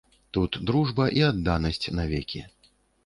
[0.37, 2.41] Тут дружба і адданасць навекі.